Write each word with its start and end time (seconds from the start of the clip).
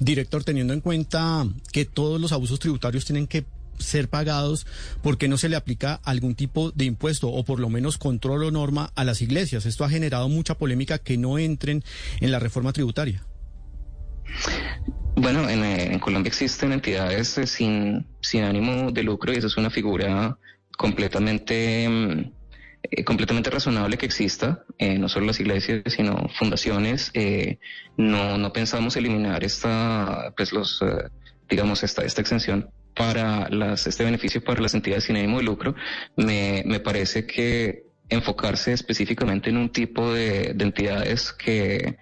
Director, 0.00 0.42
teniendo 0.44 0.72
en 0.72 0.80
cuenta 0.80 1.46
que 1.72 1.84
todos 1.84 2.20
los 2.20 2.32
abusos 2.32 2.58
tributarios 2.58 3.04
tienen 3.04 3.26
que 3.26 3.44
ser 3.78 4.08
pagados, 4.08 4.66
¿por 5.02 5.18
qué 5.18 5.28
no 5.28 5.38
se 5.38 5.48
le 5.48 5.56
aplica 5.56 6.00
algún 6.04 6.34
tipo 6.34 6.70
de 6.72 6.84
impuesto 6.84 7.28
o 7.28 7.44
por 7.44 7.60
lo 7.60 7.70
menos 7.70 7.98
control 7.98 8.44
o 8.44 8.50
norma 8.50 8.90
a 8.94 9.04
las 9.04 9.22
iglesias? 9.22 9.66
Esto 9.66 9.84
ha 9.84 9.90
generado 9.90 10.28
mucha 10.28 10.56
polémica 10.56 10.98
que 10.98 11.16
no 11.16 11.38
entren 11.38 11.84
en 12.20 12.32
la 12.32 12.38
reforma 12.38 12.72
tributaria. 12.72 13.24
Bueno, 15.16 15.48
en, 15.48 15.64
eh, 15.64 16.00
Colombia 16.00 16.28
existen 16.28 16.72
entidades 16.72 17.36
eh, 17.36 17.46
sin, 17.46 18.06
sin 18.20 18.44
ánimo 18.44 18.90
de 18.90 19.02
lucro 19.02 19.32
y 19.32 19.36
esa 19.36 19.48
es 19.48 19.56
una 19.56 19.70
figura 19.70 20.38
completamente, 20.78 21.88
mm, 21.88 22.32
eh, 22.82 23.04
completamente 23.04 23.50
razonable 23.50 23.98
que 23.98 24.06
exista, 24.06 24.64
eh, 24.78 24.98
no 24.98 25.08
solo 25.08 25.26
las 25.26 25.40
iglesias, 25.40 25.82
sino 25.86 26.28
fundaciones. 26.38 27.10
Eh, 27.14 27.58
no, 27.96 28.38
no 28.38 28.52
pensamos 28.52 28.96
eliminar 28.96 29.44
esta, 29.44 30.32
pues 30.36 30.52
los, 30.52 30.80
eh, 30.82 31.08
digamos, 31.48 31.82
esta, 31.82 32.02
esta 32.04 32.20
exención 32.20 32.70
para 32.94 33.48
las, 33.50 33.86
este 33.86 34.04
beneficio 34.04 34.42
para 34.42 34.60
las 34.60 34.74
entidades 34.74 35.04
sin 35.04 35.16
ánimo 35.16 35.38
de 35.38 35.44
lucro. 35.44 35.74
Me, 36.16 36.62
me 36.66 36.80
parece 36.80 37.26
que 37.26 37.84
enfocarse 38.08 38.72
específicamente 38.72 39.50
en 39.50 39.56
un 39.56 39.70
tipo 39.70 40.12
de, 40.12 40.52
de 40.54 40.64
entidades 40.64 41.32
que 41.32 41.96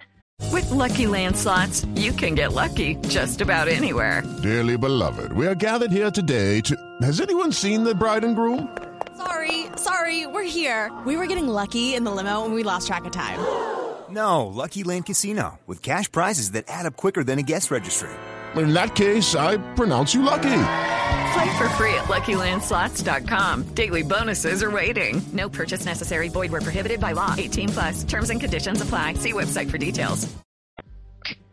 With 0.51 0.71
Lucky 0.71 1.05
Land 1.05 1.35
slots, 1.35 1.85
you 1.95 2.11
can 2.13 2.33
get 2.33 2.53
lucky 2.53 2.95
just 3.09 3.41
about 3.41 3.67
anywhere. 3.67 4.23
Dearly 4.41 4.77
beloved, 4.77 5.33
we 5.33 5.45
are 5.45 5.53
gathered 5.53 5.91
here 5.91 6.09
today 6.09 6.61
to. 6.61 6.75
Has 7.01 7.21
anyone 7.21 7.51
seen 7.51 7.83
the 7.83 7.93
bride 7.93 8.23
and 8.23 8.35
groom? 8.35 8.67
Sorry, 9.15 9.65
sorry, 9.89 10.27
we're 10.27 10.43
here. 10.43 10.91
We 11.05 11.17
were 11.17 11.27
getting 11.27 11.47
lucky 11.47 11.95
in 11.95 12.03
the 12.03 12.11
limo 12.11 12.45
and 12.45 12.53
we 12.53 12.63
lost 12.63 12.87
track 12.87 13.05
of 13.05 13.11
time. 13.11 13.39
No, 14.09 14.47
Lucky 14.47 14.81
Land 14.81 15.05
Casino, 15.05 15.59
with 15.67 15.83
cash 15.83 16.11
prizes 16.11 16.53
that 16.53 16.65
add 16.67 16.87
up 16.87 16.97
quicker 16.97 17.23
than 17.23 17.37
a 17.37 17.43
guest 17.43 17.69
registry. 17.69 18.09
In 18.55 18.73
that 18.73 18.95
case, 18.95 19.35
I 19.35 19.57
pronounce 19.75 20.15
you 20.15 20.23
lucky. 20.23 20.61
Play 21.33 21.57
for 21.59 21.69
free 21.77 21.93
at 21.93 22.05
LuckyLandSlots.com. 22.05 23.75
Daily 23.75 24.01
bonuses 24.01 24.63
are 24.63 24.71
waiting. 24.71 25.21
No 25.31 25.47
purchase 25.47 25.85
necessary. 25.85 26.27
Void 26.27 26.51
where 26.51 26.61
prohibited 26.61 26.99
by 26.99 27.11
law. 27.11 27.35
18 27.37 27.69
plus. 27.69 28.03
Terms 28.03 28.31
and 28.31 28.41
conditions 28.41 28.81
apply. 28.81 29.13
See 29.13 29.33
website 29.33 29.69
for 29.69 29.77
details. 29.77 30.27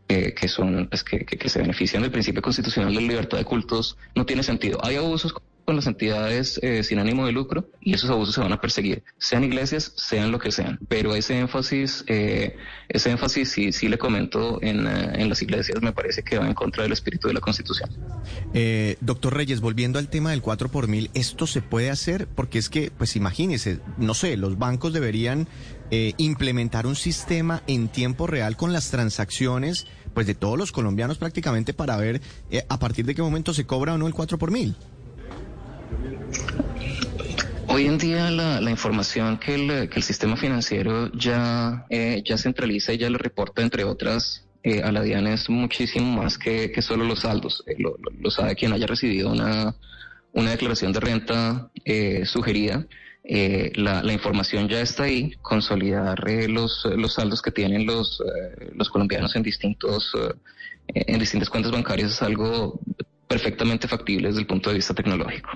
que, 0.08 0.32
que 0.34 0.48
son 0.48 0.88
pues, 0.88 1.04
que, 1.04 1.26
que, 1.26 1.36
que 1.36 1.48
se 1.48 1.58
benefician 1.60 2.02
del 2.02 2.10
principio 2.10 2.40
constitucional 2.40 2.94
de 2.94 3.00
libertad 3.00 3.38
de 3.38 3.44
cultos 3.44 3.96
no 4.14 4.24
tiene 4.24 4.42
sentido. 4.42 4.78
Hay 4.82 4.96
abusos 4.96 5.34
con 5.66 5.76
las 5.76 5.86
entidades 5.86 6.58
eh, 6.62 6.82
sin 6.84 6.98
ánimo 7.00 7.26
de 7.26 7.32
lucro 7.32 7.68
y 7.80 7.94
esos 7.94 8.08
abusos 8.08 8.34
se 8.34 8.40
van 8.40 8.52
a 8.52 8.60
perseguir, 8.60 9.02
sean 9.18 9.44
iglesias, 9.44 9.92
sean 9.96 10.30
lo 10.30 10.38
que 10.38 10.52
sean. 10.52 10.78
Pero 10.88 11.14
ese 11.14 11.38
énfasis, 11.38 12.04
eh, 12.06 12.56
ese 12.88 13.10
énfasis 13.10 13.50
sí, 13.50 13.72
sí 13.72 13.88
le 13.88 13.98
comento 13.98 14.62
en, 14.62 14.86
eh, 14.86 15.12
en 15.16 15.28
las 15.28 15.42
iglesias 15.42 15.82
me 15.82 15.92
parece 15.92 16.22
que 16.22 16.38
va 16.38 16.46
en 16.46 16.54
contra 16.54 16.84
del 16.84 16.92
espíritu 16.92 17.28
de 17.28 17.34
la 17.34 17.40
Constitución. 17.40 17.90
Eh, 18.54 18.96
doctor 19.00 19.34
Reyes, 19.34 19.60
volviendo 19.60 19.98
al 19.98 20.08
tema 20.08 20.30
del 20.30 20.40
4 20.40 20.70
por 20.70 20.88
mil, 20.88 21.10
¿esto 21.14 21.46
se 21.46 21.62
puede 21.62 21.90
hacer? 21.90 22.28
Porque 22.28 22.58
es 22.58 22.68
que, 22.68 22.90
pues 22.96 23.16
imagínese, 23.16 23.80
no 23.98 24.14
sé, 24.14 24.36
los 24.36 24.58
bancos 24.58 24.92
deberían 24.92 25.48
eh, 25.90 26.14
implementar 26.16 26.86
un 26.86 26.96
sistema 26.96 27.62
en 27.66 27.88
tiempo 27.88 28.26
real 28.26 28.56
con 28.56 28.72
las 28.72 28.90
transacciones, 28.90 29.86
pues 30.14 30.26
de 30.26 30.34
todos 30.34 30.58
los 30.58 30.72
colombianos 30.72 31.18
prácticamente 31.18 31.74
para 31.74 31.96
ver 31.96 32.20
eh, 32.50 32.64
a 32.68 32.78
partir 32.78 33.06
de 33.06 33.14
qué 33.14 33.22
momento 33.22 33.54
se 33.54 33.66
cobra 33.66 33.94
o 33.94 33.98
no 33.98 34.06
el 34.06 34.14
4 34.14 34.38
por 34.38 34.50
mil. 34.50 34.76
Hoy 37.68 37.86
en 37.86 37.98
día 37.98 38.30
la, 38.30 38.70
información 38.70 39.38
que 39.38 39.54
el, 39.54 40.02
sistema 40.02 40.36
financiero 40.36 41.12
ya, 41.12 41.84
eh, 41.90 42.22
ya 42.24 42.38
centraliza 42.38 42.92
y 42.92 42.98
ya 42.98 43.10
le 43.10 43.18
reporta, 43.18 43.60
entre 43.60 43.84
otras, 43.84 44.46
eh, 44.62 44.82
a 44.82 44.90
la 44.90 45.02
DIAN 45.02 45.26
es 45.26 45.50
muchísimo 45.50 46.22
más 46.22 46.38
que, 46.38 46.72
solo 46.80 47.04
los 47.04 47.20
saldos. 47.20 47.62
Eh, 47.66 47.76
lo, 47.78 48.30
sabe 48.30 48.54
quien 48.54 48.72
haya 48.72 48.86
recibido 48.86 49.30
una, 49.30 49.76
una 50.32 50.50
declaración 50.50 50.92
de 50.92 51.00
renta 51.00 51.70
sugerida. 52.24 52.86
Eh, 53.22 53.72
la, 53.74 54.02
la 54.02 54.12
información 54.12 54.68
ya 54.68 54.80
está 54.80 55.02
ahí, 55.02 55.32
consolidar 55.42 56.18
los, 56.48 56.84
los 56.96 57.14
saldos 57.14 57.42
que 57.42 57.50
tienen 57.50 57.84
los, 57.84 58.22
los 58.74 58.88
colombianos 58.88 59.36
en 59.36 59.42
distintos 59.42 60.16
en 60.88 61.18
distintas 61.18 61.50
cuentas 61.50 61.72
bancarias 61.72 62.12
es 62.12 62.22
algo 62.22 62.80
perfectamente 63.26 63.88
factible 63.88 64.28
desde 64.28 64.40
el 64.40 64.46
punto 64.46 64.70
de 64.70 64.76
vista 64.76 64.94
tecnológico. 64.94 65.50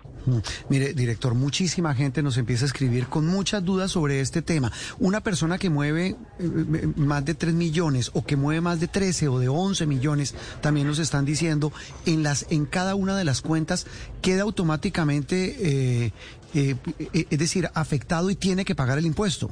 Mire, 0.69 0.93
director, 0.95 1.35
muchísima 1.35 1.95
gente 1.95 2.23
nos 2.23 2.37
empieza 2.37 2.65
a 2.65 2.69
escribir 2.69 3.07
con 3.07 3.27
muchas 3.27 3.65
dudas 3.65 3.91
sobre 3.91 4.21
este 4.21 4.43
tema. 4.43 4.73
Una 4.99 5.21
persona 5.23 5.59
que 5.59 5.71
mueve 5.71 6.09
eh, 6.09 6.17
eh, 6.39 6.89
más 6.97 7.25
de 7.25 7.35
3 7.35 7.55
millones 7.55 8.11
o 8.15 8.25
que 8.25 8.37
mueve 8.37 8.61
más 8.61 8.81
de 8.81 8.89
13 8.89 9.29
o 9.29 9.39
de 9.39 9.49
11 9.49 9.87
millones, 9.87 10.35
también 10.61 10.87
nos 10.87 10.99
están 10.99 11.25
diciendo, 11.25 11.73
en, 12.07 12.23
las, 12.23 12.47
en 12.51 12.67
cada 12.67 12.95
una 12.95 13.17
de 13.17 13.25
las 13.25 13.41
cuentas 13.41 13.87
queda 14.23 14.43
automáticamente, 14.43 16.05
eh, 16.05 16.13
es 16.53 17.39
decir, 17.39 17.71
afectado 17.75 18.31
y 18.31 18.35
tiene 18.35 18.65
que 18.65 18.75
pagar 18.75 18.99
el 18.99 19.07
impuesto, 19.07 19.51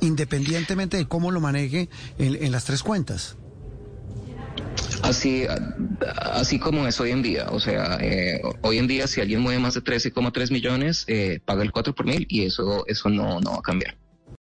independientemente 0.00 0.96
de 0.96 1.06
cómo 1.06 1.30
lo 1.30 1.40
maneje 1.40 1.88
en 2.18 2.50
las 2.50 2.64
tres 2.64 2.82
cuentas. 2.82 3.36
Así, 5.08 5.46
así 6.20 6.58
como 6.58 6.86
es 6.86 7.00
hoy 7.00 7.12
en 7.12 7.22
día, 7.22 7.46
o 7.50 7.58
sea, 7.58 7.96
eh, 7.98 8.42
hoy 8.60 8.76
en 8.76 8.86
día 8.86 9.06
si 9.06 9.22
alguien 9.22 9.40
mueve 9.40 9.58
más 9.58 9.72
de 9.72 9.80
13,3 9.80 10.50
millones, 10.50 11.06
eh, 11.08 11.40
paga 11.42 11.62
el 11.62 11.72
4 11.72 11.94
por 11.94 12.04
mil 12.04 12.26
y 12.28 12.44
eso, 12.44 12.84
eso 12.86 13.08
no, 13.08 13.40
no 13.40 13.52
va 13.52 13.56
a 13.56 13.62
cambiar. 13.62 13.96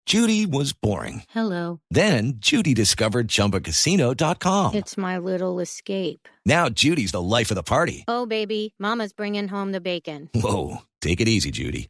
Judy 0.06 0.46
was 0.46 0.72
boring. 0.72 1.23
Hello. 1.35 1.81
Then 1.91 2.35
Judy 2.38 2.73
discovered 2.73 3.28
ChumbaCasino.com. 3.28 4.75
It's 4.75 4.97
my 4.97 5.18
little 5.18 5.59
escape. 5.59 6.29
Now 6.46 6.69
Judy's 6.69 7.12
the 7.12 7.22
life 7.22 7.52
of 7.52 7.56
the 7.56 7.63
party. 7.63 8.06
Oh, 8.07 8.25
baby, 8.25 8.73
Mama's 8.79 9.12
bringing 9.12 9.50
home 9.50 9.73
the 9.73 9.81
bacon. 9.81 10.29
Whoa, 10.34 10.84
take 11.02 11.19
it 11.19 11.28
easy, 11.28 11.52
Judy. 11.52 11.90